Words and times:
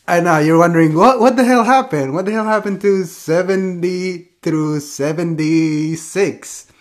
I 0.07 0.21
know, 0.21 0.39
you're 0.39 0.57
wondering, 0.57 0.95
what, 0.95 1.19
what 1.19 1.35
the 1.35 1.43
hell 1.43 1.65
happened? 1.65 2.13
What 2.13 2.23
the 2.23 2.31
hell 2.31 2.45
happened 2.45 2.79
to 2.79 3.03
70 3.03 4.29
through 4.41 4.79
76? 4.79 6.71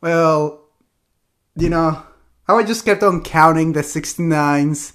Well, 0.00 0.64
you 1.54 1.68
know, 1.68 2.02
I 2.48 2.62
just 2.64 2.84
kept 2.84 3.04
on 3.04 3.22
counting 3.22 3.72
the 3.72 3.82
69s 3.82 4.94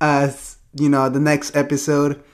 as, 0.00 0.56
you 0.74 0.88
know, 0.88 1.08
the 1.08 1.20
next 1.20 1.54
episode. 1.54 2.24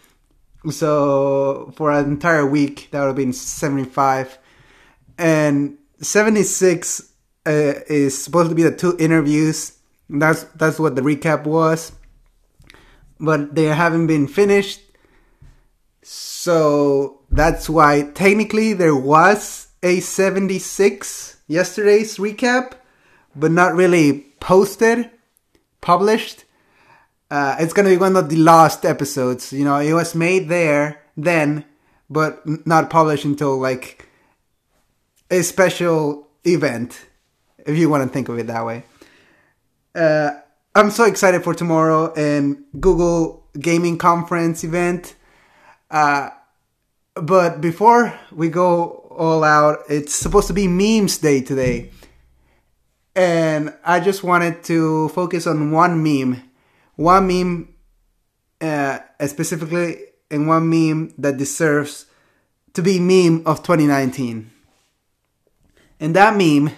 So, 0.70 1.70
for 1.76 1.92
an 1.92 2.06
entire 2.06 2.46
week, 2.46 2.88
that 2.92 3.00
would 3.00 3.08
have 3.08 3.16
been 3.16 3.34
75 3.34 4.38
and 5.18 5.78
76 6.00 7.12
uh, 7.46 7.50
is 7.88 8.22
supposed 8.22 8.50
to 8.50 8.54
be 8.54 8.62
the 8.62 8.74
two 8.74 8.96
interviews. 8.98 9.72
That's 10.08 10.44
that's 10.54 10.78
what 10.78 10.96
the 10.96 11.02
recap 11.02 11.44
was, 11.44 11.92
but 13.18 13.54
they 13.54 13.64
haven't 13.64 14.06
been 14.06 14.26
finished. 14.26 14.80
So 16.02 17.22
that's 17.30 17.68
why 17.68 18.10
technically 18.14 18.74
there 18.74 18.94
was 18.94 19.68
a 19.82 20.00
76 20.00 21.36
yesterday's 21.46 22.18
recap, 22.18 22.74
but 23.34 23.50
not 23.50 23.74
really 23.74 24.26
posted, 24.40 25.10
published. 25.80 26.44
Uh, 27.30 27.56
it's 27.58 27.72
gonna 27.72 27.88
be 27.88 27.96
one 27.96 28.16
of 28.16 28.28
the 28.28 28.36
lost 28.36 28.84
episodes. 28.84 29.52
You 29.52 29.64
know, 29.64 29.78
it 29.78 29.94
was 29.94 30.14
made 30.14 30.48
there 30.48 31.00
then, 31.16 31.64
but 32.10 32.42
not 32.66 32.90
published 32.90 33.24
until 33.24 33.58
like 33.58 34.06
a 35.30 35.42
special 35.42 36.28
event, 36.44 37.06
if 37.66 37.76
you 37.76 37.88
want 37.88 38.02
to 38.02 38.08
think 38.08 38.28
of 38.28 38.38
it 38.38 38.46
that 38.46 38.64
way. 38.64 38.84
Uh, 39.94 40.30
I'm 40.74 40.90
so 40.90 41.04
excited 41.04 41.44
for 41.44 41.54
tomorrow 41.54 42.12
and 42.14 42.64
Google 42.80 43.46
Gaming 43.58 43.96
Conference 43.96 44.64
event. 44.64 45.14
Uh, 45.90 46.30
but 47.14 47.60
before 47.60 48.18
we 48.32 48.48
go 48.48 49.06
all 49.16 49.44
out, 49.44 49.78
it's 49.88 50.14
supposed 50.14 50.48
to 50.48 50.52
be 50.52 50.66
Memes 50.66 51.18
Day 51.18 51.40
today. 51.40 51.90
And 53.14 53.72
I 53.84 54.00
just 54.00 54.24
wanted 54.24 54.64
to 54.64 55.08
focus 55.10 55.46
on 55.46 55.70
one 55.70 56.02
meme. 56.02 56.42
One 56.96 57.26
meme, 57.28 57.74
uh, 58.60 58.98
specifically, 59.26 59.98
and 60.30 60.48
one 60.48 60.68
meme 60.68 61.14
that 61.18 61.36
deserves 61.36 62.06
to 62.72 62.82
be 62.82 62.98
meme 62.98 63.46
of 63.46 63.62
2019. 63.62 64.50
And 66.00 66.14
that 66.16 66.36
meme, 66.36 66.70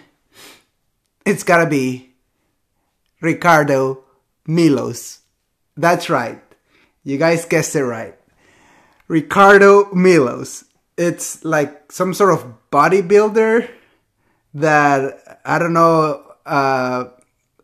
it's 1.24 1.42
gotta 1.42 1.68
be 1.68 2.14
Ricardo 3.20 4.04
Milos. 4.46 5.20
That's 5.76 6.08
right. 6.08 6.42
You 7.04 7.18
guys 7.18 7.44
guessed 7.44 7.76
it 7.76 7.84
right. 7.84 8.16
Ricardo 9.08 9.92
Milos. 9.92 10.64
It's 10.96 11.44
like 11.44 11.92
some 11.92 12.14
sort 12.14 12.32
of 12.32 12.70
bodybuilder 12.70 13.68
that 14.54 15.40
I 15.44 15.58
don't 15.58 15.72
know. 15.72 16.22
Uh, 16.44 17.04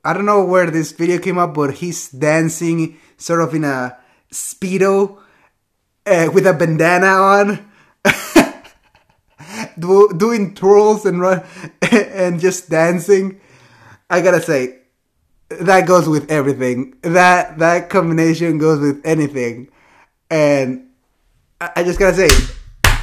I 0.04 0.12
don't 0.12 0.26
know 0.26 0.44
where 0.44 0.70
this 0.70 0.92
video 0.92 1.18
came 1.18 1.38
up, 1.38 1.54
but 1.54 1.74
he's 1.74 2.10
dancing 2.10 2.98
sort 3.16 3.40
of 3.40 3.54
in 3.54 3.64
a 3.64 3.96
speedo 4.32 5.18
uh, 6.06 6.28
with 6.32 6.46
a 6.46 6.52
bandana 6.52 7.06
on 7.06 7.70
do, 9.78 10.10
doing 10.16 10.54
twirls 10.54 11.06
and 11.06 11.20
run 11.20 11.44
and 11.92 12.40
just 12.40 12.70
dancing. 12.70 13.40
I 14.10 14.20
gotta 14.20 14.40
say, 14.40 14.78
that 15.48 15.86
goes 15.86 16.08
with 16.08 16.30
everything. 16.30 16.94
That 17.02 17.58
that 17.58 17.90
combination 17.90 18.58
goes 18.58 18.80
with 18.80 19.00
anything, 19.04 19.68
and 20.30 20.88
I, 21.60 21.70
I 21.76 21.84
just 21.84 21.98
gotta 21.98 22.28
say, 22.28 22.54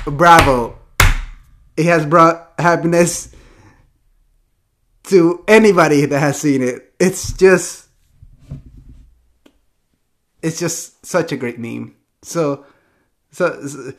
bravo. 0.06 0.78
It 1.78 1.86
has 1.86 2.06
brought 2.06 2.54
happiness 2.60 3.34
to 5.04 5.44
anybody 5.48 6.06
that 6.06 6.20
has 6.20 6.40
seen 6.40 6.62
it. 6.62 6.94
It's 7.00 7.34
just, 7.34 7.88
it's 10.42 10.60
just 10.60 11.06
such 11.06 11.32
a 11.32 11.38
great 11.38 11.58
meme. 11.58 11.96
So, 12.22 12.66
so, 13.32 13.66
so 13.66 13.94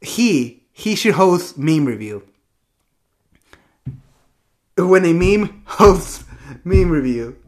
he 0.00 0.65
he 0.78 0.94
should 0.94 1.14
host 1.14 1.56
meme 1.56 1.86
review. 1.86 2.22
When 4.76 5.06
a 5.06 5.14
meme 5.14 5.62
hosts 5.64 6.22
meme 6.64 6.90
review, 6.90 7.38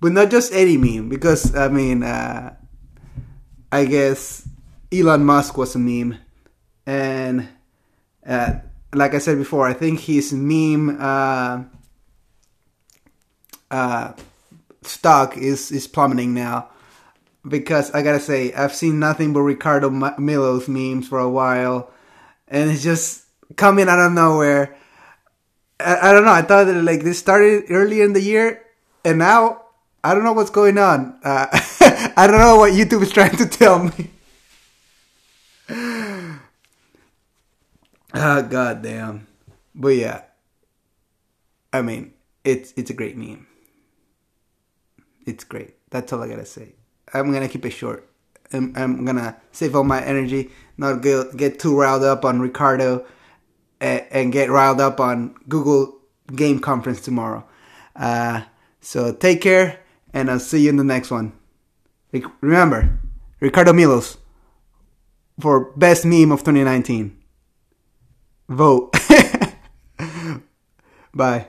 but 0.00 0.12
not 0.12 0.30
just 0.30 0.52
any 0.52 0.76
meme, 0.76 1.08
because 1.08 1.56
I 1.56 1.66
mean, 1.66 2.04
uh, 2.04 2.54
I 3.72 3.86
guess 3.86 4.48
Elon 4.92 5.24
Musk 5.24 5.58
was 5.58 5.74
a 5.74 5.80
meme, 5.80 6.16
and 6.86 7.48
uh, 8.24 8.52
like 8.94 9.14
I 9.14 9.18
said 9.18 9.38
before, 9.38 9.66
I 9.66 9.72
think 9.72 9.98
his 9.98 10.32
meme 10.32 10.96
uh, 11.00 11.64
uh, 13.68 14.12
stock 14.82 15.36
is 15.36 15.72
is 15.72 15.88
plummeting 15.88 16.34
now. 16.34 16.68
Because 17.46 17.90
I 17.90 18.02
gotta 18.02 18.20
say, 18.20 18.52
I've 18.52 18.74
seen 18.74 19.00
nothing 19.00 19.32
but 19.32 19.40
Ricardo 19.40 19.90
Milos 19.90 20.68
memes 20.68 21.08
for 21.08 21.18
a 21.18 21.28
while 21.28 21.92
and 22.48 22.70
it's 22.70 22.82
just 22.82 23.24
coming 23.56 23.88
out 23.88 23.98
of 23.98 24.12
nowhere. 24.12 24.76
I, 25.78 26.10
I 26.10 26.12
don't 26.12 26.24
know. 26.24 26.32
I 26.32 26.42
thought 26.42 26.64
that 26.64 26.82
like 26.82 27.02
this 27.02 27.18
started 27.18 27.64
earlier 27.70 28.04
in 28.04 28.12
the 28.12 28.20
year, 28.20 28.64
and 29.04 29.18
now 29.18 29.62
I 30.02 30.14
don't 30.14 30.24
know 30.24 30.32
what's 30.32 30.50
going 30.50 30.78
on. 30.78 31.18
Uh, 31.22 31.46
I 32.16 32.26
don't 32.26 32.38
know 32.38 32.56
what 32.56 32.72
YouTube 32.72 33.02
is 33.02 33.12
trying 33.12 33.36
to 33.36 33.46
tell 33.46 33.84
me. 33.84 34.10
oh 38.14 38.42
god 38.42 38.82
damn. 38.82 39.26
But 39.74 39.96
yeah. 39.96 40.22
I 41.72 41.82
mean, 41.82 42.14
it's 42.44 42.72
it's 42.76 42.90
a 42.90 42.94
great 42.94 43.16
meme. 43.16 43.46
It's 45.26 45.44
great. 45.44 45.74
That's 45.90 46.12
all 46.12 46.22
I 46.22 46.28
gotta 46.28 46.46
say. 46.46 46.72
I'm 47.12 47.32
gonna 47.32 47.48
keep 47.48 47.66
it 47.66 47.70
short. 47.70 48.08
I'm, 48.52 48.72
I'm 48.76 49.04
gonna 49.04 49.36
save 49.52 49.74
all 49.74 49.84
my 49.84 50.02
energy, 50.02 50.50
not 50.76 51.02
get, 51.02 51.36
get 51.36 51.58
too 51.58 51.78
riled 51.78 52.04
up 52.04 52.24
on 52.24 52.40
Ricardo, 52.40 53.04
and, 53.80 54.04
and, 54.10 54.32
get 54.32 54.50
riled 54.50 54.80
up 54.80 55.00
on 55.00 55.34
Google 55.48 55.98
Game 56.34 56.60
Conference 56.60 57.00
tomorrow. 57.00 57.44
Uh, 57.94 58.42
so 58.80 59.12
take 59.12 59.40
care, 59.40 59.80
and 60.12 60.30
I'll 60.30 60.38
see 60.40 60.60
you 60.60 60.70
in 60.70 60.76
the 60.76 60.84
next 60.84 61.10
one. 61.10 61.32
Remember, 62.40 62.98
Ricardo 63.40 63.72
Milos 63.72 64.16
for 65.40 65.72
best 65.76 66.04
meme 66.04 66.32
of 66.32 66.40
2019. 66.40 67.16
Vote. 68.48 68.94
Bye. 71.14 71.48